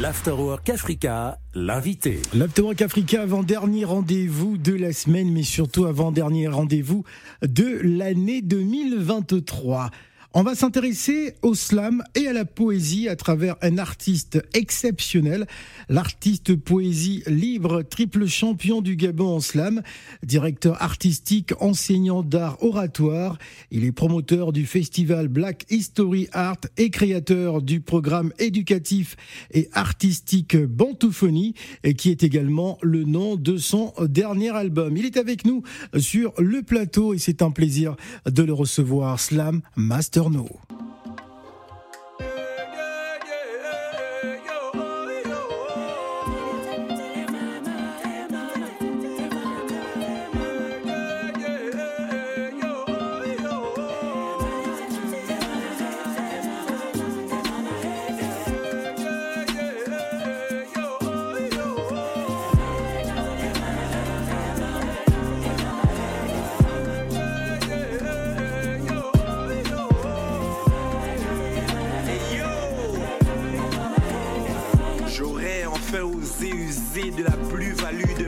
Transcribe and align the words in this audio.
L'Afterwork 0.00 0.68
Africa, 0.68 1.38
l'invité. 1.54 2.20
L'Afterwork 2.34 2.82
Africa, 2.82 3.22
avant-dernier 3.22 3.86
rendez-vous 3.86 4.58
de 4.58 4.74
la 4.74 4.92
semaine, 4.92 5.32
mais 5.32 5.42
surtout 5.42 5.86
avant-dernier 5.86 6.48
rendez-vous 6.48 7.04
de 7.40 7.80
l'année 7.82 8.42
2023. 8.42 9.90
On 10.38 10.42
va 10.42 10.54
s'intéresser 10.54 11.32
au 11.40 11.54
slam 11.54 12.02
et 12.14 12.28
à 12.28 12.34
la 12.34 12.44
poésie 12.44 13.08
à 13.08 13.16
travers 13.16 13.56
un 13.62 13.78
artiste 13.78 14.38
exceptionnel, 14.52 15.46
l'artiste 15.88 16.54
poésie 16.56 17.22
libre, 17.26 17.80
triple 17.80 18.26
champion 18.26 18.82
du 18.82 18.96
Gabon 18.96 19.36
en 19.36 19.40
slam, 19.40 19.80
directeur 20.22 20.82
artistique, 20.82 21.54
enseignant 21.62 22.22
d'art 22.22 22.62
oratoire. 22.62 23.38
Il 23.70 23.84
est 23.84 23.92
promoteur 23.92 24.52
du 24.52 24.66
festival 24.66 25.28
Black 25.28 25.64
History 25.70 26.28
Art 26.32 26.60
et 26.76 26.90
créateur 26.90 27.62
du 27.62 27.80
programme 27.80 28.34
éducatif 28.38 29.16
et 29.54 29.70
artistique 29.72 30.54
Bantophonie, 30.54 31.54
qui 31.96 32.10
est 32.10 32.24
également 32.24 32.76
le 32.82 33.04
nom 33.04 33.36
de 33.36 33.56
son 33.56 33.94
dernier 34.02 34.50
album. 34.50 34.98
Il 34.98 35.06
est 35.06 35.16
avec 35.16 35.46
nous 35.46 35.62
sur 35.96 36.34
le 36.36 36.60
plateau 36.60 37.14
et 37.14 37.18
c'est 37.18 37.40
un 37.40 37.50
plaisir 37.50 37.96
de 38.26 38.42
le 38.42 38.52
recevoir. 38.52 39.18
Slam 39.18 39.62
Master 39.76 40.25
no. 40.28 40.85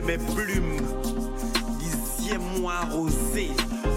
Mes 0.09 0.17
plumes. 0.17 0.81
Disiez-moi 1.77 2.73
arroser, 2.81 3.51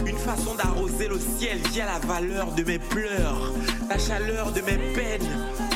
une 0.06 0.18
façon 0.18 0.54
d'arroser 0.54 1.08
le 1.08 1.18
ciel 1.18 1.58
via 1.70 1.86
la 1.86 2.06
valeur 2.06 2.52
de 2.52 2.62
mes 2.64 2.78
pleurs, 2.78 3.50
la 3.88 3.96
chaleur 3.96 4.52
de 4.52 4.60
mes 4.60 4.76
peines, 4.94 5.30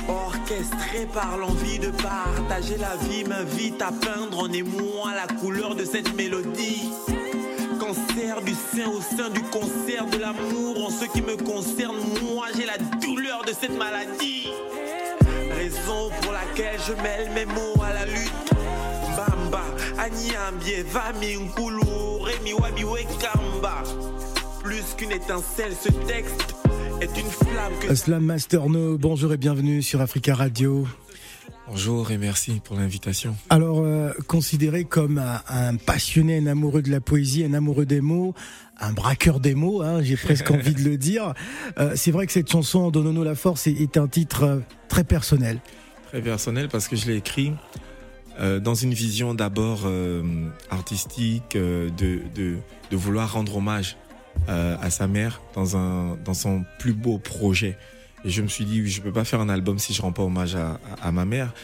orchestrée 0.07 1.07
par 1.15 1.39
l'envie 1.39 1.79
de 1.79 1.91
partager 1.91 2.77
la 2.77 2.97
vie, 3.09 3.25
m'invite 3.25 3.81
à 3.81 3.91
peindre 3.93 4.41
en 4.41 4.53
émoi 4.53 5.15
la 5.15 5.27
couleur 5.37 5.75
de 5.75 5.87
cette 5.87 6.15
mélodie. 6.15 6.91
Cancer 7.81 8.43
du 8.43 8.53
sein 8.53 8.91
au 8.91 9.01
sein 9.01 9.31
du 9.31 9.41
concert 9.41 10.05
de 10.13 10.19
l'amour, 10.19 10.87
en 10.87 10.91
ce 10.91 11.07
qui 11.07 11.23
me 11.23 11.37
concerne, 11.37 11.97
moi 12.35 12.49
j'ai 12.55 12.67
la 12.67 12.77
douleur 13.01 13.43
de 13.47 13.53
cette 13.59 13.79
maladie. 13.79 14.49
Raison 15.57 16.11
pour 16.21 16.33
laquelle 16.33 16.79
je 16.87 16.93
mêle 17.03 17.31
mes 17.35 17.47
mots 17.47 17.83
à 17.83 17.95
la 17.95 18.05
lutte 18.05 18.56
plus 24.67 24.95
qu'une 24.97 25.13
étincelle, 25.13 25.73
ce 25.81 25.91
texte 26.09 26.57
est 27.01 27.21
une 27.21 27.31
flamme 27.31 27.73
que... 27.81 27.95
Slam 27.95 28.25
Master 28.25 28.69
No, 28.69 28.99
bonjour 28.99 29.33
et 29.33 29.37
bienvenue 29.37 29.81
sur 29.81 30.01
Africa 30.01 30.35
Radio. 30.35 30.89
Bonjour 31.69 32.11
et 32.11 32.19
merci 32.19 32.61
pour 32.65 32.77
l'invitation. 32.77 33.37
Alors, 33.49 33.81
euh, 33.81 34.13
considéré 34.27 34.85
comme 34.85 35.19
un, 35.19 35.77
passionné, 35.77 36.39
un 36.39 36.47
amoureux 36.47 36.83
de 36.83 36.91
la 36.91 37.01
poésie, 37.01 37.45
un 37.45 37.55
amoureux 37.55 37.87
des 37.87 38.01
mots, 38.01 38.35
un 38.81 38.93
braqueur 38.93 39.39
des 39.39 39.55
mots, 39.55 39.83
hein, 39.83 40.03
j'ai 40.03 40.17
presque 40.17 40.51
envie 40.53 40.75
de 40.75 40.83
le 40.83 40.97
dire, 40.97 41.35
euh, 41.79 41.93
c'est 41.95 42.11
vrai 42.11 42.27
que 42.27 42.33
cette 42.33 42.51
chanson, 42.51 42.91
Donnons-nous 42.91 43.25
la 43.25 43.37
force, 43.37 43.69
est, 43.69 43.97
un 43.97 44.09
titre 44.09 44.43
euh, 44.43 44.59
très 44.89 45.05
personnel. 45.05 45.61
Très 46.09 46.23
personnel 46.23 46.69
parce 46.69 46.89
que 46.89 46.97
je 46.97 47.07
l'ai 47.07 47.17
écrit 47.17 47.53
euh, 48.39 48.61
dans 48.61 48.75
une 48.75 48.93
vision 48.93 49.35
d'abord 49.35 49.83
euh, 49.85 50.23
artistique, 50.71 51.57
euh, 51.57 51.89
de, 51.91 52.21
de, 52.35 52.57
de, 52.91 52.97
vouloir 52.97 53.33
rendre 53.33 53.57
hommage 53.57 53.97
à 54.49 54.91
sa 54.91 55.09
mère 55.09 55.41
dans, 55.55 55.79
un, 55.79 56.19
dans 56.25 56.35
son 56.35 56.65
plus 56.79 56.93
beau 56.93 57.19
projet. 57.19 57.79
Et 58.25 58.31
je 58.31 58.43
me 58.43 58.49
suis 58.49 58.67
dit, 58.67 58.87
je 58.87 59.01
peux 59.01 59.11
pas 59.11 59.25
faire 59.25 59.41
un 59.41 59.49
album 59.49 59.79
si 59.79 59.95
je 59.95 60.03
rends 60.03 60.13
pas 60.13 60.23
hommage 60.23 60.55
à, 60.55 60.79
à, 61.03 61.11
ma 61.11 61.25
mère. 61.25 61.55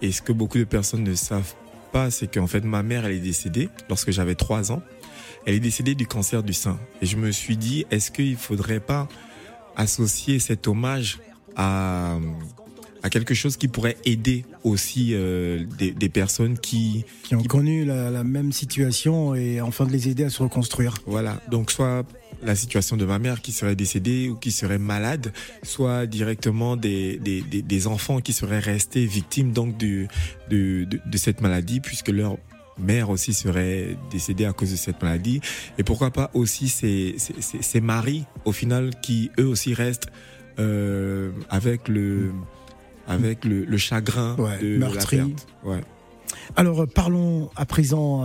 Et 0.00 0.12
ce 0.12 0.22
que 0.22 0.32
beaucoup 0.32 0.56
de 0.56 0.64
personnes 0.64 1.04
ne 1.04 1.14
savent 1.14 1.54
pas, 1.92 2.10
c'est 2.10 2.32
qu'en 2.32 2.46
fait, 2.46 2.64
ma 2.64 2.82
mère, 2.82 3.04
elle 3.04 3.12
est 3.12 3.20
décédée 3.20 3.68
lorsque 3.90 4.10
j'avais 4.10 4.34
trois 4.34 4.72
ans. 4.72 4.82
Elle 5.44 5.56
est 5.56 5.60
décédée 5.60 5.94
du 5.94 6.06
cancer 6.06 6.42
du 6.42 6.54
sein. 6.54 6.78
Et 7.02 7.06
je 7.06 7.18
me 7.18 7.30
suis 7.32 7.58
dit, 7.58 7.84
est-ce 7.90 8.10
qu'il 8.10 8.36
faudrait 8.36 8.80
pas 8.80 9.08
associer 9.76 10.38
cet 10.38 10.66
hommage 10.66 11.18
à 11.54 12.16
à 13.02 13.10
quelque 13.10 13.34
chose 13.34 13.56
qui 13.56 13.68
pourrait 13.68 13.96
aider 14.04 14.44
aussi 14.64 15.10
euh, 15.12 15.64
des, 15.78 15.90
des, 15.90 16.08
personnes 16.08 16.58
qui 16.58 17.04
qui 17.24 17.34
ont 17.34 17.42
connu 17.42 17.84
la, 17.84 18.10
la, 18.10 18.24
même 18.24 18.52
situation 18.52 19.34
et 19.34 19.60
enfin 19.60 19.86
de 19.86 19.92
les 19.92 20.08
aider 20.08 20.24
à 20.24 20.30
se 20.30 20.42
reconstruire. 20.42 20.94
Voilà, 21.06 21.40
donc 21.50 21.70
soit 21.70 22.04
la 22.42 22.54
situation 22.54 22.96
de 22.96 23.04
ma 23.04 23.18
mère 23.18 23.40
qui 23.40 23.52
serait 23.52 23.76
décédée 23.76 24.28
ou 24.28 24.36
qui 24.36 24.50
serait 24.52 24.78
malade, 24.78 25.32
soit 25.62 26.06
directement 26.06 26.76
des, 26.76 27.18
des, 27.18 27.42
des, 27.42 27.62
des 27.62 27.86
enfants 27.86 28.20
qui 28.20 28.32
seraient 28.32 28.58
restés 28.58 29.06
victimes 29.06 29.52
donc 29.52 29.76
de, 29.76 30.06
de, 30.50 30.84
de 30.84 31.16
cette 31.16 31.40
maladie 31.40 31.80
puisque 31.80 32.08
leur 32.08 32.38
mère 32.78 33.10
aussi 33.10 33.32
serait 33.34 33.96
décédée 34.10 34.44
à 34.44 34.52
cause 34.52 34.70
de 34.70 34.76
cette 34.76 35.02
maladie. 35.02 35.40
Et 35.78 35.84
pourquoi 35.84 36.10
pas 36.10 36.30
aussi 36.34 36.68
ces, 36.68 37.14
ces, 37.18 37.34
ces 37.40 37.80
maris, 37.80 38.24
au 38.44 38.52
final, 38.52 38.90
qui 39.02 39.30
eux 39.38 39.46
aussi 39.46 39.74
restent 39.74 40.08
euh, 40.58 41.30
avec 41.48 41.88
le 41.88 42.30
avec 43.12 43.44
le, 43.44 43.64
le 43.64 43.76
chagrin 43.76 44.36
de 44.36 44.78
meurtri. 44.78 45.16
la 45.18 45.24
perte. 45.24 45.46
Ouais. 45.64 45.80
Alors 46.56 46.86
parlons 46.92 47.50
à 47.56 47.66
présent 47.66 48.24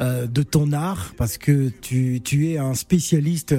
euh, 0.00 0.26
de 0.26 0.42
ton 0.42 0.72
art 0.72 1.14
parce 1.16 1.38
que 1.38 1.70
tu, 1.80 2.20
tu 2.22 2.50
es 2.50 2.58
un 2.58 2.74
spécialiste 2.74 3.54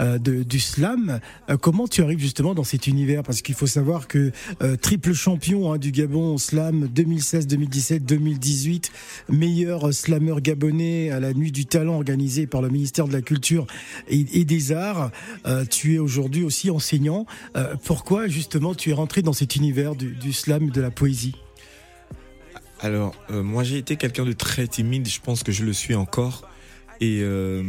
euh, 0.00 0.18
de, 0.18 0.42
du 0.42 0.60
slam. 0.60 1.20
Euh, 1.50 1.56
comment 1.56 1.88
tu 1.88 2.02
arrives 2.02 2.18
justement 2.18 2.54
dans 2.54 2.64
cet 2.64 2.86
univers? 2.86 3.22
Parce 3.22 3.42
qu'il 3.42 3.54
faut 3.54 3.66
savoir 3.66 4.08
que 4.08 4.32
euh, 4.62 4.76
triple 4.76 5.12
champion 5.12 5.72
hein, 5.72 5.78
du 5.78 5.92
Gabon 5.92 6.38
slam 6.38 6.88
2016, 6.88 7.46
2017, 7.46 8.04
2018, 8.04 8.92
meilleur 9.30 9.92
slameur 9.92 10.40
gabonais 10.40 11.10
à 11.10 11.20
la 11.20 11.32
nuit 11.32 11.52
du 11.52 11.66
talent 11.66 11.94
organisée 11.94 12.46
par 12.46 12.62
le 12.62 12.68
ministère 12.68 13.08
de 13.08 13.12
la 13.12 13.22
Culture 13.22 13.66
et, 14.08 14.44
des 14.44 14.72
Arts. 14.72 15.10
tu 15.70 15.94
es 15.94 15.98
aujourd'hui 15.98 16.44
aussi 16.44 16.70
enseignant. 16.70 17.26
pourquoi 17.84 18.28
justement 18.28 18.74
tu 18.74 18.90
es 18.90 18.92
rentré 18.92 19.22
dans 19.22 19.32
cet 19.32 19.56
univers 19.56 19.96
du, 19.96 20.14
du 20.14 20.32
slam 20.32 20.70
de 20.70 20.80
la 20.80 20.90
poésie? 20.90 21.34
Alors, 22.80 23.14
euh, 23.30 23.42
moi 23.42 23.64
j'ai 23.64 23.78
été 23.78 23.96
quelqu'un 23.96 24.24
de 24.24 24.32
très 24.32 24.66
timide, 24.66 25.08
je 25.08 25.20
pense 25.20 25.42
que 25.42 25.52
je 25.52 25.64
le 25.64 25.72
suis 25.72 25.94
encore. 25.94 26.48
Et, 27.00 27.20
euh, 27.22 27.62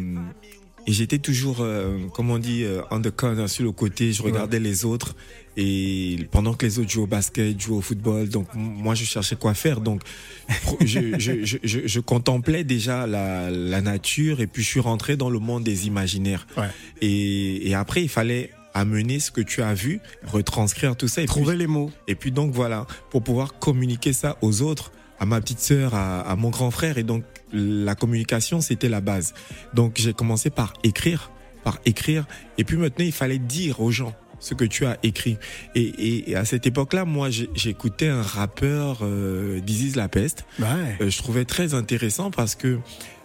et 0.85 0.93
j'étais 0.93 1.17
toujours, 1.17 1.57
euh, 1.59 1.97
comme 2.13 2.29
on 2.29 2.37
dit, 2.37 2.63
euh, 2.63 2.81
the 3.03 3.11
corner, 3.11 3.49
sur 3.49 3.65
le 3.65 3.73
côté, 3.73 4.13
je 4.13 4.23
regardais 4.23 4.57
ouais. 4.57 4.63
les 4.63 4.85
autres. 4.85 5.15
Et 5.57 6.27
pendant 6.31 6.53
que 6.53 6.65
les 6.65 6.79
autres 6.79 6.89
jouaient 6.89 7.03
au 7.03 7.07
basket, 7.07 7.59
jouaient 7.59 7.77
au 7.77 7.81
football, 7.81 8.29
donc 8.29 8.47
moi 8.53 8.95
je 8.95 9.03
cherchais 9.03 9.35
quoi 9.35 9.53
faire. 9.53 9.81
Donc 9.81 10.01
je, 10.81 11.17
je, 11.19 11.43
je, 11.43 11.57
je, 11.61 11.79
je 11.85 11.99
contemplais 11.99 12.63
déjà 12.63 13.05
la, 13.05 13.49
la 13.49 13.81
nature 13.81 14.39
et 14.39 14.47
puis 14.47 14.63
je 14.63 14.67
suis 14.67 14.79
rentré 14.79 15.17
dans 15.17 15.29
le 15.29 15.39
monde 15.39 15.63
des 15.63 15.87
imaginaires. 15.87 16.47
Ouais. 16.55 16.69
Et, 17.01 17.69
et 17.69 17.75
après, 17.75 18.03
il 18.03 18.09
fallait 18.09 18.51
amener 18.73 19.19
ce 19.19 19.31
que 19.31 19.41
tu 19.41 19.61
as 19.61 19.73
vu, 19.73 19.99
retranscrire 20.25 20.95
tout 20.95 21.07
ça. 21.07 21.21
Et 21.21 21.25
Trouver 21.25 21.53
puis, 21.53 21.57
les 21.57 21.67
mots. 21.67 21.91
Et 22.07 22.15
puis 22.15 22.31
donc 22.31 22.53
voilà, 22.53 22.85
pour 23.09 23.23
pouvoir 23.23 23.59
communiquer 23.59 24.13
ça 24.13 24.37
aux 24.41 24.61
autres, 24.61 24.91
à 25.19 25.25
ma 25.25 25.41
petite 25.41 25.59
sœur, 25.59 25.95
à, 25.95 26.21
à 26.21 26.35
mon 26.35 26.49
grand 26.49 26.71
frère. 26.71 26.97
Et 26.97 27.03
donc 27.03 27.23
la 27.51 27.95
communication, 27.95 28.61
c'était 28.61 28.89
la 28.89 29.01
base. 29.01 29.33
Donc 29.73 29.93
j'ai 29.97 30.13
commencé 30.13 30.49
par 30.49 30.73
écrire, 30.83 31.31
par 31.63 31.79
écrire. 31.85 32.25
Et 32.57 32.63
puis 32.63 32.77
maintenant, 32.77 33.05
il 33.05 33.11
fallait 33.11 33.39
dire 33.39 33.79
aux 33.81 33.91
gens 33.91 34.13
ce 34.39 34.53
que 34.53 34.65
tu 34.65 34.85
as 34.85 34.97
écrit. 35.03 35.37
Et, 35.75 35.81
et, 35.81 36.31
et 36.31 36.35
à 36.35 36.45
cette 36.45 36.67
époque-là, 36.67 37.05
moi, 37.05 37.29
j'écoutais 37.29 38.07
un 38.07 38.21
rappeur, 38.21 38.99
euh, 39.01 39.59
La 39.95 40.07
Peste. 40.09 40.45
Ouais. 40.59 40.65
Euh, 41.01 41.09
je 41.09 41.17
trouvais 41.17 41.45
très 41.45 41.73
intéressant 41.73 42.31
parce 42.31 42.55
que 42.55 42.79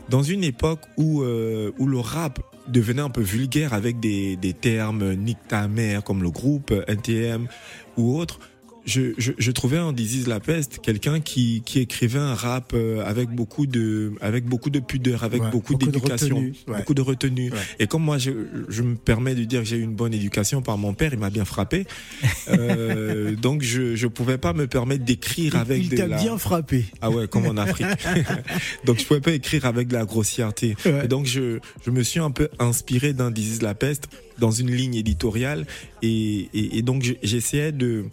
dans 0.08 0.22
une 0.22 0.44
époque 0.44 0.80
où, 0.96 1.22
euh, 1.22 1.72
où 1.78 1.86
le 1.86 1.98
rap 1.98 2.40
devenait 2.68 3.02
un 3.02 3.10
peu 3.10 3.20
vulgaire 3.22 3.72
avec 3.72 4.00
des, 4.00 4.36
des 4.36 4.52
termes 4.52 5.14
nique 5.14 5.38
ta 5.48 5.68
mère 5.68 6.02
comme 6.04 6.22
le 6.22 6.30
groupe 6.30 6.72
NTM 6.86 7.48
ou 7.96 8.16
autre, 8.18 8.38
je, 8.84 9.12
je, 9.19 9.32
je, 9.38 9.50
trouvais 9.50 9.79
en 9.79 9.93
Dizzy 9.93 10.25
la 10.26 10.40
peste 10.40 10.81
quelqu'un 10.82 11.20
qui, 11.20 11.62
qui 11.64 11.79
écrivait 11.81 12.19
un 12.19 12.34
rap 12.34 12.73
euh, 12.75 13.05
avec 13.05 13.31
beaucoup 13.31 13.67
de 13.67 14.12
avec 14.20 14.44
beaucoup 14.44 14.70
de 14.70 14.81
pudeur, 14.81 15.25
avec 15.25 15.43
beaucoup, 15.50 15.75
d'éducation, 15.75 16.50
beaucoup 16.67 16.94
de 16.94 17.02
retenue. 17.02 17.52
Et 17.79 17.87
comme 17.87 18.02
moi, 18.02 18.19
je, 18.19 18.31
je 18.69 18.82
me 18.82 18.96
permets 18.96 19.34
de 19.34 19.44
dire 19.44 19.61
que 19.61 19.67
j'ai 19.67 19.76
eu 19.76 19.82
une 19.82 19.94
bonne 19.94 20.14
éducation 20.14 20.62
par 20.62 20.79
mon 20.79 20.94
père, 20.94 21.12
il 21.12 21.19
m'a 21.19 21.31
bien 21.31 21.44
frappé. 21.44 21.87
euh, 22.49 23.37
donc 23.37 23.62
je 23.62 23.94
je 23.94 24.06
pouvais 24.06 24.38
pas 24.38 24.52
me 24.52 24.67
permettre 24.67 25.05
d'écrire 25.05 25.56
avec 25.56 25.84
il 25.84 25.88
de 25.90 26.02
la... 26.02 26.19
bien 26.19 26.38
frappé. 26.38 26.84
Ah 27.00 27.11
ouais, 27.11 27.29
comme 27.29 27.46
en 27.46 27.56
Afrique. 27.56 27.87
donc 28.84 28.99
je 28.99 29.05
pouvais 29.05 29.20
pas 29.20 29.32
écrire 29.32 29.64
avec 29.64 29.88
de 29.88 29.94
la 29.94 30.05
grossièreté. 30.05 30.76
Et 31.05 31.08
donc 31.08 31.26
je 31.26 31.58
je 31.84 31.90
me 31.90 32.02
suis 32.02 32.20
un 32.20 32.31
peu 32.31 32.49
inspiré 32.58 33.12
d'un 33.12 33.31
Dizzy 33.31 33.61
la 33.61 33.75
peste 33.75 34.08
dans 34.42 34.50
une 34.50 34.72
ligne 34.72 34.96
éditoriale 34.96 35.66
et, 36.02 36.82
donc 36.82 36.98
j'essayais 37.22 37.70
de 37.70 38.06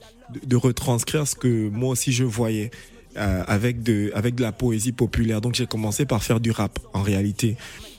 de, 0.46 0.56
retranscrire 0.56 1.28
ce 1.28 1.34
que 1.34 1.70
moi 1.70 1.90
aussi 1.90 2.12
je 2.14 2.24
voyais 2.24 2.70
euh, 3.18 3.44
avec 3.48 3.82
de 3.82 4.12
avec 4.14 4.36
de 4.36 4.44
la 4.44 4.52
poésie 4.52 4.92
populaire. 4.92 5.42
Donc 5.42 5.56
j'ai 5.56 5.66
commencé 5.66 6.06
par 6.06 6.22
faire 6.22 6.40
du 6.40 6.52
rap 6.52 6.78
en 6.94 7.02
réalité. 7.02 7.58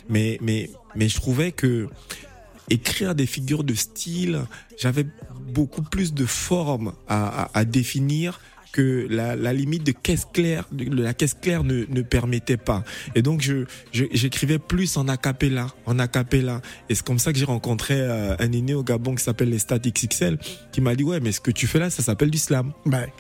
Mais 0.09 0.39
mais 0.41 0.71
mais 0.95 1.09
je 1.09 1.17
trouvais 1.17 1.51
que 1.51 1.89
écrire 2.69 3.17
des 3.17 3.27
figures 3.27 3.65
de 3.65 3.75
style, 3.75 4.43
j'avais 4.79 5.07
beaucoup 5.53 5.83
plus 5.83 6.15
de 6.15 6.25
forme 6.25 6.93
à, 7.09 7.43
à, 7.43 7.59
à 7.59 7.65
définir 7.65 8.41
que 8.73 9.07
la, 9.11 9.37
la, 9.37 9.53
limite 9.53 9.85
de 9.85 9.93
caisse 9.93 10.27
claire, 10.33 10.65
de 10.73 11.03
la 11.03 11.15
caisse 11.15 11.35
claire 11.35 11.65
ne, 11.65 11.85
ne 11.89 12.03
permettait 12.03 12.57
pas. 12.57 12.85
Et 13.15 13.23
donc 13.23 13.43
je 13.43 13.65
j'écrivais 13.93 14.59
plus 14.59 14.97
en 14.97 15.09
acapella, 15.09 15.69
en 15.87 15.99
acapella. 15.99 16.61
Et 16.89 16.95
c'est 16.95 17.05
comme 17.05 17.19
ça 17.19 17.33
que 17.33 17.39
j'ai 17.39 17.45
rencontré 17.45 17.95
euh, 18.01 18.37
un 18.39 18.53
aîné 18.53 18.75
au 18.75 18.83
Gabon 18.83 19.15
qui 19.15 19.25
s'appelle 19.25 19.51
les 19.51 19.59
Stat 19.59 19.79
XXL, 19.79 20.39
qui 20.73 20.81
m'a 20.81 20.95
dit 20.95 21.05
ouais 21.05 21.21
mais 21.21 21.33
ce 21.33 21.41
que 21.41 21.51
tu 21.51 21.67
fais 21.67 21.79
là, 21.79 21.91
ça 21.91 22.03
s'appelle 22.03 22.31
du 22.31 22.39
slam. 22.39 22.73
Ouais. 22.87 23.13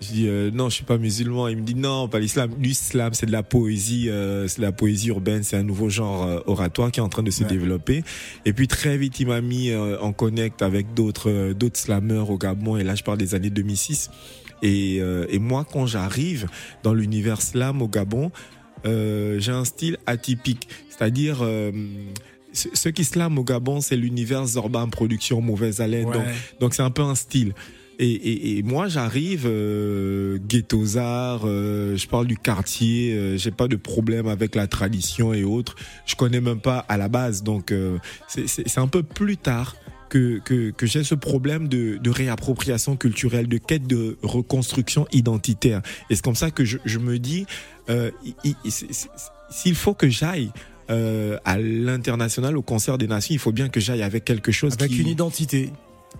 Je 0.00 0.06
dis 0.08 0.28
euh, 0.28 0.50
non, 0.52 0.68
je 0.68 0.76
suis 0.76 0.84
pas 0.84 0.98
musulman. 0.98 1.48
Il 1.48 1.58
me 1.58 1.62
dit 1.62 1.74
non, 1.74 2.08
pas 2.08 2.18
l'islam. 2.18 2.50
L'islam, 2.60 3.14
c'est 3.14 3.26
de 3.26 3.32
la 3.32 3.42
poésie, 3.42 4.08
euh, 4.08 4.46
c'est 4.46 4.60
de 4.60 4.66
la 4.66 4.72
poésie 4.72 5.08
urbaine. 5.08 5.42
C'est 5.42 5.56
un 5.56 5.62
nouveau 5.62 5.88
genre 5.88 6.24
euh, 6.24 6.40
oratoire 6.46 6.90
qui 6.90 7.00
est 7.00 7.02
en 7.02 7.08
train 7.08 7.22
de 7.22 7.30
se 7.30 7.42
ouais. 7.42 7.48
développer. 7.48 8.04
Et 8.44 8.52
puis 8.52 8.68
très 8.68 8.96
vite, 8.96 9.18
il 9.20 9.26
m'a 9.28 9.40
mis 9.40 9.74
en 9.74 10.12
connect 10.12 10.62
avec 10.62 10.94
d'autres 10.94 11.52
d'autres 11.52 11.78
slameurs 11.78 12.30
au 12.30 12.38
Gabon. 12.38 12.76
Et 12.76 12.84
là, 12.84 12.94
je 12.94 13.02
parle 13.02 13.18
des 13.18 13.34
années 13.34 13.50
2006. 13.50 14.10
Et, 14.62 14.96
et 14.96 15.38
moi, 15.38 15.64
quand 15.70 15.86
j'arrive 15.86 16.46
dans 16.82 16.92
l'univers 16.94 17.40
slam 17.40 17.82
au 17.82 17.88
Gabon, 17.88 18.30
j'ai 18.84 19.52
un 19.52 19.64
style 19.64 19.98
atypique. 20.06 20.68
C'est-à-dire, 20.90 21.44
ce 22.52 22.88
qui 22.88 23.04
slam 23.04 23.38
au 23.38 23.44
Gabon, 23.44 23.80
c'est 23.80 23.96
l'univers 23.96 24.46
Zorba 24.46 24.84
production, 24.90 25.40
mauvaise 25.40 25.80
haleine. 25.80 26.06
Ouais. 26.06 26.14
Donc, 26.14 26.24
donc 26.60 26.74
c'est 26.74 26.82
un 26.82 26.90
peu 26.90 27.02
un 27.02 27.14
style. 27.14 27.54
Et, 28.00 28.12
et, 28.12 28.58
et 28.58 28.62
moi, 28.62 28.86
j'arrive 28.86 29.44
euh, 29.46 30.38
ghettozard, 30.46 31.42
euh, 31.44 31.96
je 31.96 32.06
parle 32.06 32.28
du 32.28 32.36
quartier, 32.36 33.12
euh, 33.12 33.36
j'ai 33.36 33.50
pas 33.50 33.66
de 33.66 33.74
problème 33.74 34.28
avec 34.28 34.54
la 34.54 34.68
tradition 34.68 35.32
et 35.34 35.42
autres. 35.42 35.74
Je 36.06 36.14
connais 36.14 36.40
même 36.40 36.60
pas 36.60 36.78
à 36.88 36.96
la 36.96 37.08
base, 37.08 37.42
donc 37.42 37.72
euh, 37.72 37.98
c'est 38.28 38.78
un 38.78 38.86
peu 38.86 39.02
plus 39.02 39.36
tard 39.36 39.74
que, 40.10 40.38
que, 40.44 40.70
que 40.70 40.86
j'ai 40.86 41.02
ce 41.02 41.16
problème 41.16 41.66
de, 41.66 41.96
de 41.96 42.10
réappropriation 42.10 42.96
culturelle, 42.96 43.48
de 43.48 43.58
quête 43.58 43.86
de 43.88 44.16
reconstruction 44.22 45.06
identitaire. 45.10 45.82
Et 46.08 46.14
c'est 46.14 46.24
comme 46.24 46.36
ça 46.36 46.52
que 46.52 46.64
je, 46.64 46.78
je 46.84 47.00
me 47.00 47.18
dis, 47.18 47.46
euh, 47.90 48.12
s'il 49.50 49.74
faut 49.74 49.94
que 49.94 50.08
j'aille 50.08 50.52
euh, 50.88 51.36
à 51.44 51.58
l'international, 51.58 52.56
au 52.56 52.62
concert 52.62 52.96
des 52.96 53.08
nations, 53.08 53.34
il 53.34 53.38
faut 53.40 53.52
bien 53.52 53.68
que 53.68 53.80
j'aille 53.80 54.02
avec 54.02 54.24
quelque 54.24 54.52
chose 54.52 54.74
avec 54.78 54.92
qui... 54.92 55.00
une 55.00 55.08
identité. 55.08 55.70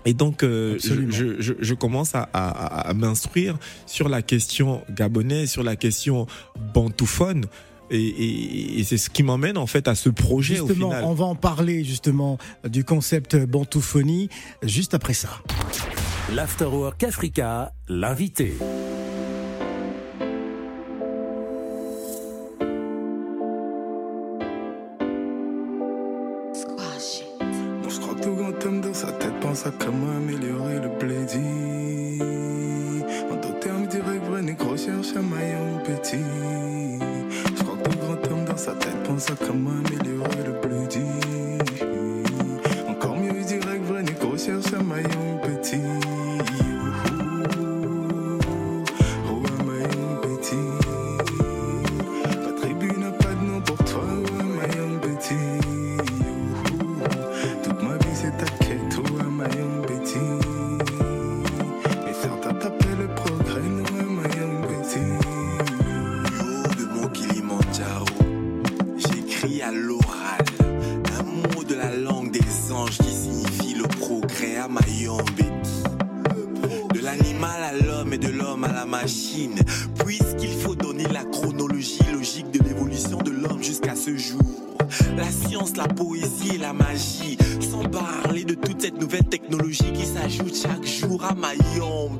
Et 0.05 0.15
donc, 0.15 0.43
euh, 0.43 0.79
je, 0.79 1.11
je, 1.11 1.53
je, 1.59 1.75
commence 1.75 2.15
à, 2.15 2.29
à, 2.33 2.89
à 2.89 2.95
m'instruire 2.95 3.59
sur 3.87 4.09
la 4.09 4.23
question 4.23 4.83
gabonaise, 4.91 5.51
sur 5.51 5.63
la 5.63 5.77
question 5.77 6.27
bantouphone. 6.73 7.47
Et, 7.91 7.99
et, 7.99 8.81
et 8.81 8.85
c'est 8.85 8.99
ce 8.99 9.09
qui 9.09 9.23
m'emmène 9.23 9.57
en 9.57 9.67
fait 9.67 9.89
à 9.89 9.95
ce 9.95 10.11
projet 10.11 10.57
justement, 10.57 10.89
au 10.89 10.91
final. 10.91 11.05
on 11.05 11.15
va 11.15 11.25
en 11.25 11.35
parler 11.35 11.85
justement 11.85 12.37
du 12.69 12.85
concept 12.85 13.35
bantouphonie 13.37 14.29
juste 14.63 14.93
après 14.93 15.15
ça. 15.15 15.31
L'Afterwork 16.35 17.03
Africa, 17.05 17.73
l'invité. 17.89 18.55
Pense 29.41 29.67
à 29.67 29.71
comment 29.71 30.17
améliorer 30.17 30.81
le 30.81 30.89
plaisir. 30.99 31.41
En 33.31 33.35
d'autres 33.37 33.61
termes 33.61 33.87
direct, 33.87 34.25
vrai 34.25 34.43
négro 34.43 34.77
cherche 34.77 35.17
un 35.17 35.23
maillon 35.23 35.79
petit. 35.85 36.25
Je 37.57 37.63
crois 37.63 37.77
que 37.77 37.89
tout 37.89 37.99
grand 37.99 38.33
homme 38.33 38.45
dans 38.45 38.57
sa 38.57 38.73
tête 38.73 39.03
pense 39.05 39.31
à 39.31 39.35
comment 39.47 39.71
améliorer 39.71 40.43
le 40.47 40.61
plaisir. 40.61 41.58
Puisqu'il 80.05 80.51
faut 80.51 80.75
donner 80.75 81.05
la 81.05 81.25
chronologie 81.25 81.99
logique 82.13 82.51
de 82.51 82.63
l'évolution 82.63 83.19
de 83.19 83.31
l'homme 83.31 83.63
jusqu'à 83.63 83.97
ce 83.97 84.15
jour. 84.17 84.43
La 85.17 85.31
science, 85.31 85.77
la 85.77 85.89
poésie 85.89 86.55
et 86.55 86.59
la 86.59 86.73
magie, 86.73 87.39
sans 87.61 87.85
parler 87.85 88.45
de 88.45 88.55
toute 88.55 88.83
cette 88.83 89.01
nouvelle 89.01 89.25
technologie 89.25 89.93
qui 89.95 90.05
s'ajoute 90.05 90.55
chaque 90.55 90.87
jour 90.87 91.25
à 91.25 91.35
Mayombe. 91.35 92.19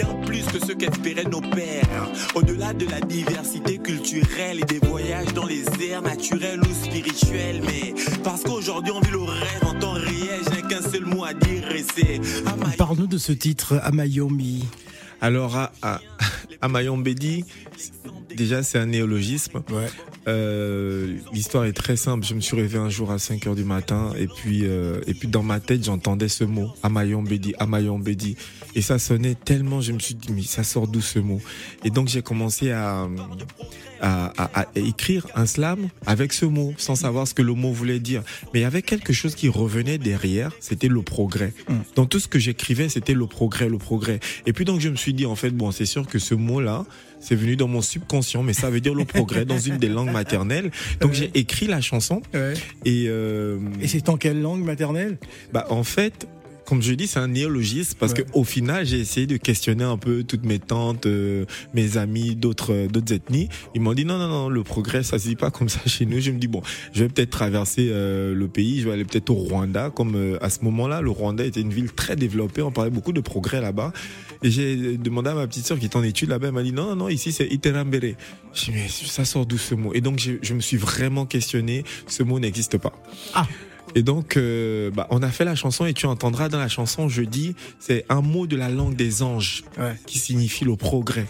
Bien 0.00 0.14
plus 0.24 0.44
que 0.46 0.58
ce 0.64 0.72
qu'espéraient 0.72 1.24
nos 1.24 1.42
pères, 1.42 2.08
au-delà 2.34 2.72
de 2.72 2.86
la 2.86 3.02
diversité 3.02 3.76
culturelle 3.76 4.60
et 4.60 4.64
des 4.64 4.78
voyages 4.78 5.34
dans 5.34 5.44
les 5.44 5.62
airs 5.84 6.00
naturels 6.00 6.60
ou 6.62 6.72
spirituels, 6.86 7.60
mais 7.66 7.92
parce 8.24 8.42
qu'aujourd'hui 8.42 8.92
on 8.92 9.00
vit 9.00 9.10
le 9.10 9.20
rêve 9.20 9.64
en 9.66 9.78
temps 9.78 9.92
réel, 9.92 10.40
je 10.46 10.56
n'ai 10.56 10.62
qu'un 10.62 10.80
seul 10.80 11.04
mot 11.04 11.24
à 11.24 11.34
dire 11.34 11.70
et 11.70 11.84
c'est 11.94 12.18
Parle-nous 12.78 13.08
de 13.08 13.18
ce 13.18 13.32
titre, 13.32 13.78
Amayombi. 13.82 14.64
Alors, 15.20 15.56
à, 15.56 15.70
à, 15.82 16.00
Amayombedi, 16.62 17.44
déjà 18.34 18.62
c'est 18.62 18.78
un 18.78 18.86
néologisme. 18.86 19.62
Ouais. 19.70 19.88
Euh, 20.28 21.16
L'histoire 21.32 21.64
est 21.64 21.72
très 21.72 21.96
simple. 21.96 22.24
Je 22.26 22.34
me 22.34 22.40
suis 22.40 22.56
réveillé 22.56 22.78
un 22.78 22.90
jour 22.90 23.10
à 23.10 23.18
5 23.18 23.46
heures 23.46 23.54
du 23.54 23.64
matin 23.64 24.12
et 24.18 24.26
puis 24.26 24.64
euh, 24.64 25.00
et 25.06 25.14
puis 25.14 25.28
dans 25.28 25.42
ma 25.42 25.60
tête 25.60 25.84
j'entendais 25.84 26.28
ce 26.28 26.44
mot 26.44 26.70
Amayombedi, 26.82 27.54
Amayombedi 27.58 28.36
et 28.74 28.82
ça 28.82 28.98
sonnait 28.98 29.34
tellement. 29.34 29.80
Je 29.80 29.92
me 29.92 29.98
suis 29.98 30.14
dit 30.14 30.32
mais 30.32 30.42
ça 30.42 30.62
sort 30.62 30.88
d'où 30.88 31.00
ce 31.00 31.18
mot? 31.18 31.40
Et 31.84 31.90
donc 31.90 32.08
j'ai 32.08 32.22
commencé 32.22 32.70
à 32.70 33.08
à, 34.00 34.32
à, 34.42 34.60
à 34.62 34.66
écrire 34.76 35.26
un 35.34 35.46
slam 35.46 35.88
avec 36.06 36.32
ce 36.32 36.46
mot 36.46 36.74
sans 36.78 36.94
savoir 36.94 37.26
ce 37.28 37.34
que 37.34 37.42
le 37.42 37.54
mot 37.54 37.72
voulait 37.72 38.00
dire. 38.00 38.22
Mais 38.52 38.60
il 38.60 38.62
y 38.62 38.66
avait 38.66 38.82
quelque 38.82 39.12
chose 39.12 39.34
qui 39.34 39.48
revenait 39.48 39.98
derrière. 39.98 40.52
C'était 40.60 40.88
le 40.88 41.02
progrès. 41.02 41.52
Mm. 41.68 41.74
Dans 41.96 42.06
tout 42.06 42.20
ce 42.20 42.28
que 42.28 42.38
j'écrivais, 42.38 42.88
c'était 42.88 43.14
le 43.14 43.26
progrès, 43.26 43.68
le 43.68 43.78
progrès. 43.78 44.20
Et 44.46 44.52
puis 44.52 44.64
donc 44.64 44.80
je 44.80 44.88
me 44.88 44.96
suis 44.96 45.14
dit 45.14 45.26
en 45.26 45.36
fait 45.36 45.50
bon 45.50 45.70
c'est 45.72 45.86
sûr 45.86 46.06
que 46.06 46.18
ce 46.18 46.34
mot 46.34 46.60
là 46.60 46.84
c'est 47.22 47.34
venu 47.34 47.54
dans 47.54 47.68
mon 47.68 47.82
subconscient, 47.82 48.42
mais 48.42 48.54
ça 48.54 48.70
veut 48.70 48.80
dire 48.80 48.94
le 48.94 49.04
progrès 49.04 49.44
dans 49.44 49.58
une 49.58 49.76
des 49.76 49.88
langues 49.90 50.10
maternelles. 50.10 50.70
Donc 51.00 51.10
Ouais. 51.10 51.16
j'ai 51.16 51.30
écrit 51.34 51.66
la 51.66 51.82
chanson 51.82 52.22
Ouais. 52.32 52.54
et, 52.86 53.04
euh, 53.08 53.58
Et 53.82 53.88
c'est 53.88 54.08
en 54.08 54.16
quelle 54.16 54.40
langue 54.40 54.64
maternelle? 54.64 55.18
Bah 55.52 55.66
en 55.68 55.84
fait. 55.84 56.26
Comme 56.70 56.82
je 56.82 56.92
dis, 56.94 57.08
c'est 57.08 57.18
un 57.18 57.26
néologisme 57.26 57.96
parce 57.98 58.12
Ouais. 58.12 58.22
que 58.22 58.30
au 58.32 58.44
final, 58.44 58.86
j'ai 58.86 59.00
essayé 59.00 59.26
de 59.26 59.36
questionner 59.36 59.82
un 59.82 59.96
peu 59.98 60.22
toutes 60.22 60.44
mes 60.44 60.60
tantes, 60.60 61.06
euh, 61.06 61.44
mes 61.74 61.96
amis 61.96 62.36
d'autres 62.36 62.72
euh, 62.72 62.86
d'autres 62.86 63.12
ethnies. 63.12 63.48
Ils 63.74 63.80
m'ont 63.80 63.92
dit 63.92 64.04
non 64.04 64.18
non 64.18 64.28
non, 64.28 64.48
le 64.48 64.62
progrès 64.62 65.02
ça 65.02 65.18
se 65.18 65.26
dit 65.26 65.34
pas 65.34 65.50
comme 65.50 65.68
ça 65.68 65.80
chez 65.86 66.06
nous. 66.06 66.20
Je 66.20 66.30
me 66.30 66.38
dis 66.38 66.46
bon, 66.46 66.62
je 66.92 67.02
vais 67.02 67.08
peut-être 67.08 67.30
traverser 67.30 67.88
euh, 67.90 68.34
le 68.36 68.46
pays, 68.46 68.80
je 68.80 68.86
vais 68.86 68.92
aller 68.94 69.04
peut-être 69.04 69.30
au 69.30 69.34
Rwanda. 69.34 69.90
Comme 69.90 70.38
à 70.40 70.48
ce 70.48 70.62
moment-là, 70.62 71.00
le 71.00 71.10
Rwanda 71.10 71.44
était 71.44 71.60
une 71.60 71.72
ville 71.72 71.90
très 71.90 72.14
développée, 72.14 72.62
on 72.62 72.70
parlait 72.70 72.92
beaucoup 72.92 73.12
de 73.12 73.20
progrès 73.20 73.60
là-bas. 73.60 73.92
Et 74.44 74.50
j'ai 74.52 74.96
demandé 74.96 75.30
à 75.30 75.34
ma 75.34 75.48
petite 75.48 75.66
sœur 75.66 75.76
qui 75.78 75.86
est 75.86 75.96
en 75.96 76.04
études 76.04 76.28
là-bas, 76.28 76.46
elle 76.48 76.54
m'a 76.54 76.62
dit 76.62 76.72
non, 76.72 76.86
non, 76.90 76.94
non, 76.96 77.08
ici 77.08 77.32
c'est 77.32 77.48
Iterambere. 77.48 78.14
Je 78.54 78.64
dis 78.66 78.70
mais 78.72 78.86
ça 78.88 79.24
sort 79.24 79.44
d'où 79.44 79.58
ce 79.58 79.74
mot? 79.74 79.92
Et 79.92 80.00
donc 80.00 80.20
je, 80.20 80.34
je 80.40 80.54
me 80.54 80.60
suis 80.60 80.76
vraiment 80.76 81.26
questionné, 81.26 81.82
ce 82.06 82.22
mot 82.22 82.38
n'existe 82.38 82.78
pas. 82.78 82.92
Ah. 83.34 83.48
Et 83.94 84.02
donc, 84.02 84.36
euh, 84.36 84.90
bah, 84.90 85.06
on 85.10 85.22
a 85.22 85.28
fait 85.30 85.44
la 85.44 85.54
chanson 85.54 85.84
et 85.86 85.94
tu 85.94 86.06
entendras 86.06 86.48
dans 86.48 86.58
la 86.58 86.68
chanson, 86.68 87.08
je 87.08 87.22
dis, 87.22 87.54
c'est 87.78 88.04
un 88.08 88.20
mot 88.20 88.46
de 88.46 88.56
la 88.56 88.68
langue 88.68 88.94
des 88.96 89.22
anges 89.22 89.64
Ouais. 89.78 89.94
qui 90.06 90.18
signifie 90.18 90.64
le 90.64 90.76
progrès. 90.76 91.26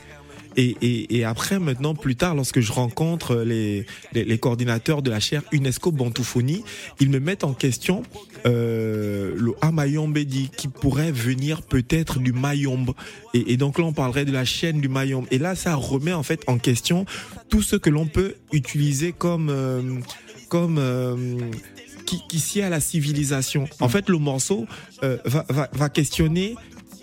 Et, 0.57 0.76
et, 0.83 1.17
et 1.19 1.25
après, 1.25 1.61
maintenant, 1.61 1.95
plus 1.95 2.17
tard, 2.17 2.35
lorsque 2.35 2.59
je 2.61 2.73
rencontre 2.73 3.37
les, 3.37 3.87
les, 4.12 4.25
les 4.25 4.38
coordinateurs 4.38 5.00
de 5.00 5.09
la 5.09 5.21
chaire 5.21 5.43
UNESCO 5.52 5.93
Bantoufonie, 5.93 6.64
ils 6.99 7.09
me 7.09 7.21
mettent 7.21 7.45
en 7.45 7.55
question 7.55 8.02
euh, 8.47 9.33
le 9.37 9.55
Amayombe 9.62 10.19
dit 10.19 10.50
qui 10.57 10.67
pourrait 10.67 11.12
venir 11.12 11.62
peut-être 11.62 12.19
du 12.19 12.33
Mayombe. 12.33 12.90
Et, 13.33 13.52
et 13.52 13.57
donc 13.57 13.79
là, 13.79 13.85
on 13.85 13.93
parlerait 13.93 14.25
de 14.25 14.33
la 14.33 14.45
chaîne 14.45 14.81
du 14.81 14.88
Mayombe. 14.88 15.26
Et 15.31 15.38
là, 15.38 15.55
ça 15.55 15.76
remet 15.76 16.12
en 16.12 16.25
fait 16.25 16.43
en 16.49 16.59
question 16.59 17.07
tout 17.49 17.62
ce 17.62 17.76
que 17.76 17.88
l'on 17.88 18.07
peut 18.07 18.35
utiliser 18.52 19.12
comme 19.12 19.50
euh, 19.50 19.81
comme 20.49 20.79
euh, 20.79 21.14
qui, 22.19 22.40
sied 22.40 22.62
à 22.62 22.69
la 22.69 22.81
civilisation. 22.81 23.69
En 23.81 23.88
fait, 23.88 24.09
le 24.09 24.19
morceau 24.19 24.67
euh, 25.02 25.19
va, 25.25 25.88
questionner 25.88 26.57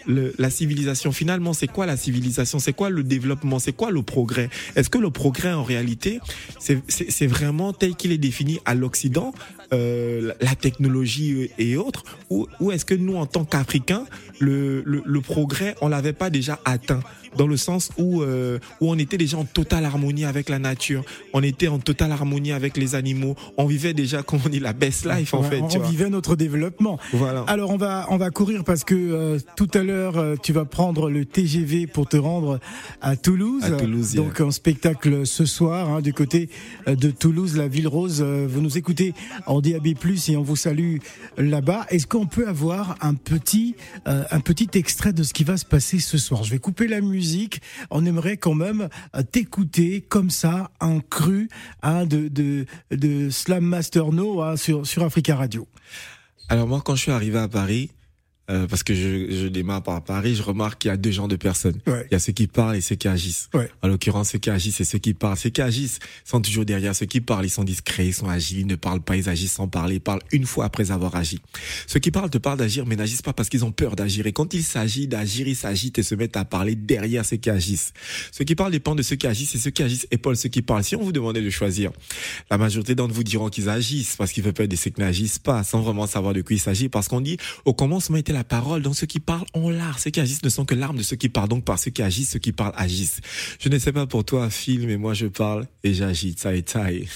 la 0.07 0.49
civilisation. 0.49 1.11
Finalement, 1.11 1.53
c'est 1.53 1.67
quoi 1.67 1.85
la 1.85 1.97
civilisation? 1.97 2.59
C'est 2.59 2.73
quoi 2.73 2.89
le 2.89 3.03
développement? 3.03 3.59
C'est 3.59 3.73
quoi 3.73 3.91
le 3.91 4.01
progrès? 4.03 4.49
Est-ce 4.75 4.89
que 4.89 4.97
le 4.97 5.09
progrès, 5.09 5.51
en 5.51 5.63
réalité, 5.63 6.19
c'est 6.59 7.27
vraiment 7.27 7.73
tel 7.73 7.95
qu'il 7.95 8.11
est 8.11 8.17
défini 8.17 8.59
à 8.65 8.73
l'Occident, 8.73 9.33
euh, 9.73 10.33
la 10.41 10.55
technologie 10.55 11.49
et 11.57 11.77
autres, 11.77 12.03
ou, 12.29 12.47
ou 12.59 12.71
est-ce 12.71 12.85
que 12.85 12.95
nous, 12.95 13.15
en 13.15 13.25
tant 13.25 13.45
qu'Africains, 13.45 14.05
le, 14.39 14.81
le, 14.85 15.01
le 15.05 15.21
progrès, 15.21 15.75
on 15.81 15.87
l'avait 15.89 16.13
pas 16.13 16.29
déjà 16.29 16.59
atteint? 16.65 17.01
Dans 17.35 17.45
le 17.45 17.57
sens 17.57 17.91
où 17.99 18.21
euh, 18.23 18.57
où 18.81 18.89
on 18.89 18.97
était 18.97 19.17
déjà 19.17 19.37
en 19.37 19.43
totale 19.45 19.85
harmonie 19.85 20.25
avec 20.25 20.49
la 20.49 20.57
nature, 20.57 21.03
on 21.33 21.43
était 21.43 21.67
en 21.67 21.77
totale 21.77 22.11
harmonie 22.11 22.51
avec 22.51 22.77
les 22.77 22.95
animaux, 22.95 23.35
on 23.57 23.65
vivait 23.67 23.93
déjà, 23.93 24.23
comme 24.23 24.39
on 24.43 24.49
dit, 24.49 24.59
la 24.59 24.73
best 24.73 25.05
life 25.05 25.33
en 25.35 25.41
Ouais, 25.43 25.49
fait. 25.49 25.61
on 25.61 25.67
tu 25.67 25.77
vois. 25.77 25.87
vivait 25.87 26.09
notre 26.09 26.35
développement. 26.35 26.97
Voilà. 27.13 27.41
Alors 27.47 27.69
on 27.69 27.77
va 27.77 28.07
on 28.09 28.17
va 28.17 28.31
courir 28.31 28.63
parce 28.63 28.83
que 28.83 28.95
euh, 28.95 29.37
tout 29.55 29.67
à 29.75 29.83
l'heure 29.83 30.17
euh, 30.17 30.35
tu 30.41 30.51
vas 30.51 30.65
prendre 30.65 31.11
le 31.11 31.25
TGV 31.25 31.85
pour 31.85 32.07
te 32.07 32.17
rendre 32.17 32.59
à 33.01 33.15
Toulouse. 33.17 33.63
À 33.65 33.71
Toulouse. 33.71 34.15
Donc 34.15 34.41
un 34.41 34.49
spectacle 34.49 35.27
ce 35.27 35.45
soir 35.45 35.89
hein, 35.89 36.01
du 36.01 36.13
côté 36.13 36.49
de 36.87 37.11
Toulouse, 37.11 37.55
la 37.57 37.67
ville 37.67 37.87
rose. 37.89 38.21
Vous 38.23 38.61
nous 38.61 38.77
écoutez 38.79 39.13
en 39.45 39.56
DAB+ 39.61 39.87
et 40.27 40.37
on 40.37 40.43
vous 40.43 40.55
salue 40.55 40.97
là-bas. 41.37 41.85
Est-ce 41.89 42.07
qu'on 42.07 42.27
peut 42.27 42.47
avoir 42.47 42.95
un 43.01 43.13
petit 43.13 43.75
euh, 44.07 44.23
un 44.31 44.39
petit 44.39 44.69
extrait 44.73 45.13
de 45.13 45.23
ce 45.23 45.33
qui 45.33 45.43
va 45.43 45.57
se 45.57 45.65
passer 45.65 45.99
ce 45.99 46.17
soir? 46.17 46.43
Je 46.43 46.51
vais 46.51 46.59
couper 46.59 46.87
la 46.87 47.01
musique. 47.01 47.61
On 47.89 48.05
aimerait 48.05 48.37
quand 48.37 48.55
même 48.55 48.89
euh, 49.15 49.23
t'écouter 49.23 50.01
comme 50.01 50.29
ça 50.29 50.71
un 50.79 50.99
cru 50.99 51.49
hein, 51.81 52.05
de 52.05 52.27
de 52.27 52.65
de 52.91 53.29
Slam 53.29 53.63
Master 53.63 54.11
No 54.11 54.41
hein, 54.41 54.55
sur 54.57 54.85
sur 54.85 55.03
Africa 55.03 55.35
Radio. 55.35 55.67
Alors 56.49 56.67
moi, 56.67 56.81
quand 56.83 56.95
je 56.95 57.01
suis 57.03 57.11
arrivé 57.11 57.39
à 57.39 57.49
Paris, 57.49 57.89
euh, 58.49 58.65
parce 58.67 58.83
que 58.83 58.93
je, 58.93 59.29
je 59.29 59.47
démarre 59.47 59.83
par 59.83 60.01
Paris, 60.03 60.35
je 60.35 60.41
remarque 60.41 60.81
qu'il 60.81 60.89
y 60.89 60.91
a 60.91 60.97
deux 60.97 61.11
genres 61.11 61.27
de 61.27 61.35
personnes. 61.35 61.79
Ouais. 61.85 62.07
Il 62.09 62.13
y 62.13 62.15
a 62.15 62.19
ceux 62.19 62.31
qui 62.31 62.47
parlent 62.47 62.77
et 62.77 62.81
ceux 62.81 62.95
qui 62.95 63.07
agissent. 63.07 63.49
Ouais. 63.53 63.69
En 63.81 63.87
l'occurrence, 63.87 64.29
ceux 64.29 64.39
qui 64.39 64.49
agissent 64.49 64.79
et 64.79 64.85
ceux 64.85 64.99
qui 64.99 65.13
parlent. 65.13 65.37
Ceux 65.37 65.49
qui 65.49 65.61
agissent 65.61 65.99
sont 66.23 66.39
toujours 66.39 66.63
derrière. 66.63 66.95
Ceux 66.95 67.05
qui 67.05 67.19
parlent, 67.19 67.45
ils 67.45 67.49
sont 67.49 67.65
discrets, 67.65 68.07
ils 68.07 68.13
sont 68.13 68.29
agiles, 68.29 68.59
ils 68.59 68.67
ne 68.67 68.75
parlent 68.75 69.01
pas, 69.01 69.17
ils 69.17 69.27
agissent 69.27 69.53
sans 69.53 69.67
parler, 69.67 69.95
ils 69.95 70.01
parlent 70.01 70.21
une 70.31 70.45
fois 70.45 70.65
après 70.65 70.91
avoir 70.91 71.15
agi. 71.15 71.41
Ceux 71.87 71.99
qui 71.99 72.11
parlent 72.11 72.29
te 72.29 72.37
parlent 72.37 72.57
d'agir, 72.57 72.85
mais 72.85 72.95
n'agissent 72.95 73.21
pas 73.21 73.33
parce 73.33 73.49
qu'ils 73.49 73.65
ont 73.65 73.71
peur 73.71 73.95
d'agir. 73.95 74.27
Et 74.27 74.31
quand 74.31 74.53
il 74.53 74.63
s'agit 74.63 75.07
d'agir, 75.07 75.47
ils 75.47 75.55
s'agitent 75.55 75.99
et 75.99 76.03
se 76.03 76.15
mettent 76.15 76.37
à 76.37 76.45
parler 76.45 76.75
derrière 76.75 77.25
ceux 77.25 77.37
qui 77.37 77.49
agissent. 77.49 77.91
Ceux 78.31 78.45
qui 78.45 78.55
parlent 78.55 78.71
dépendent 78.71 78.97
de 78.97 79.03
ceux 79.03 79.17
qui 79.17 79.27
agissent 79.27 79.55
et 79.55 79.59
ceux 79.59 79.71
qui 79.71 79.83
agissent 79.83 80.07
épaulent 80.09 80.37
ceux 80.37 80.49
qui 80.49 80.61
parlent. 80.61 80.83
Si 80.83 80.95
on 80.95 81.03
vous 81.03 81.11
demandait 81.11 81.41
de 81.41 81.49
choisir, 81.49 81.91
la 82.49 82.57
majorité 82.57 82.95
d'entre 82.95 83.13
vous 83.13 83.23
diront 83.23 83.49
qu'ils 83.49 83.67
agissent 83.67 84.15
parce 84.15 84.31
qu'ils 84.31 84.43
veulent 84.43 84.53
peur 84.53 84.67
de 84.69 84.75
ceux 84.77 84.89
qui 84.89 85.01
n'agissent 85.01 85.39
pas 85.39 85.63
sans 85.63 85.81
vraiment 85.81 86.07
savoir 86.07 86.33
de 86.33 86.41
quoi 86.41 86.55
il 86.55 86.59
s'agit 86.59 86.87
parce 86.87 87.07
qu'on 87.09 87.21
dit 87.21 87.37
au 87.65 87.73
commencement 87.73 88.17
était 88.17 88.33
la 88.37 88.43
parole 88.43 88.83
donc 88.83 88.95
ceux 88.95 89.07
qui 89.07 89.19
parlent 89.19 89.47
ont 89.55 89.69
l'art. 89.69 89.97
Ceux 89.97 90.11
qui 90.11 90.19
agissent 90.19 90.43
ne 90.43 90.49
sont 90.49 90.63
que 90.63 90.75
l'arme 90.75 90.97
de 90.97 91.03
ceux 91.03 91.15
qui 91.15 91.27
parlent. 91.27 91.49
Donc 91.49 91.65
par 91.65 91.79
ceux 91.79 91.89
qui 91.89 92.03
agissent 92.03 92.31
ceux 92.31 92.39
qui 92.39 92.51
parlent 92.51 92.73
agissent. 92.75 93.19
Je 93.59 93.67
ne 93.69 93.79
sais 93.79 93.91
pas 93.91 94.05
pour 94.05 94.23
toi 94.23 94.49
Phil 94.51 94.85
mais 94.85 94.97
moi 94.97 95.15
je 95.15 95.25
parle 95.25 95.65
et 95.83 95.91
est 95.91 96.67
taille 96.67 97.07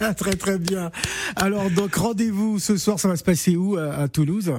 Ah, 0.00 0.14
très 0.14 0.36
très 0.36 0.58
bien. 0.58 0.90
Alors 1.36 1.70
donc 1.70 1.94
rendez-vous 1.94 2.58
ce 2.58 2.78
soir, 2.78 2.98
ça 2.98 3.08
va 3.08 3.16
se 3.16 3.24
passer 3.24 3.56
où 3.56 3.76
à, 3.76 3.94
à 3.94 4.08
Toulouse? 4.08 4.54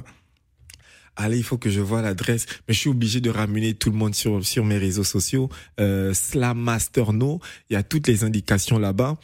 Allez 1.16 1.38
il 1.38 1.42
faut 1.44 1.58
que 1.58 1.70
je 1.70 1.80
vois 1.80 2.02
l'adresse 2.02 2.46
mais 2.68 2.74
je 2.74 2.78
suis 2.78 2.90
obligé 2.90 3.20
de 3.20 3.30
ramener 3.30 3.74
tout 3.74 3.90
le 3.90 3.96
monde 3.96 4.14
sur 4.14 4.46
sur 4.46 4.64
mes 4.64 4.78
réseaux 4.78 5.04
sociaux. 5.04 5.48
Euh, 5.80 6.14
Slam 6.14 6.56
Master 6.58 7.12
No 7.12 7.40
il 7.68 7.74
y 7.74 7.76
a 7.76 7.82
toutes 7.82 8.06
les 8.06 8.22
indications 8.22 8.78
là-bas 8.78 9.18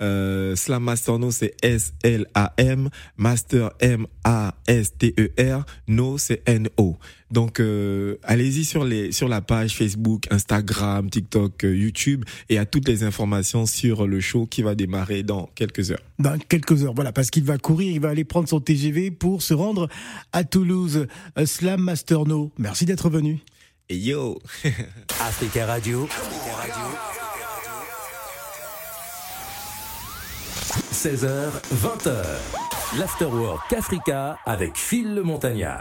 Euh, 0.00 0.56
Slam 0.56 0.82
Master 0.82 1.18
No, 1.18 1.30
c'est 1.30 1.54
S-L-A-M, 1.62 2.88
Master 3.16 3.70
M-A-S-T-E-R, 3.80 5.64
No, 5.88 6.18
c'est 6.18 6.42
N-O. 6.46 6.96
Donc, 7.30 7.60
euh, 7.60 8.16
allez-y 8.24 8.64
sur 8.64 8.84
les, 8.84 9.10
sur 9.10 9.28
la 9.28 9.40
page 9.40 9.74
Facebook, 9.76 10.26
Instagram, 10.30 11.08
TikTok, 11.08 11.64
euh, 11.64 11.74
YouTube, 11.74 12.24
et 12.50 12.58
à 12.58 12.66
toutes 12.66 12.86
les 12.88 13.04
informations 13.04 13.64
sur 13.64 14.06
le 14.06 14.20
show 14.20 14.46
qui 14.46 14.62
va 14.62 14.74
démarrer 14.74 15.22
dans 15.22 15.48
quelques 15.54 15.90
heures. 15.90 16.02
dans 16.18 16.38
quelques 16.38 16.84
heures. 16.84 16.94
Voilà, 16.94 17.12
parce 17.12 17.30
qu'il 17.30 17.44
va 17.44 17.56
courir, 17.58 17.92
il 17.92 18.00
va 18.00 18.10
aller 18.10 18.24
prendre 18.24 18.48
son 18.48 18.60
TGV 18.60 19.10
pour 19.10 19.40
se 19.42 19.54
rendre 19.54 19.88
à 20.32 20.44
Toulouse. 20.44 21.06
Euh, 21.38 21.46
Slam 21.46 21.80
Masterno, 21.80 22.52
merci 22.58 22.84
d'être 22.84 23.08
venu. 23.08 23.38
Et 23.88 23.96
yo! 23.96 24.38
Africa 25.20 25.66
Radio. 25.66 26.08
16h, 31.02 31.50
20h. 31.82 32.14
L'Afterwork 33.00 33.72
Africa 33.72 34.38
avec 34.46 34.76
Phil 34.76 35.16
le 35.16 35.24
Montagnard. 35.24 35.80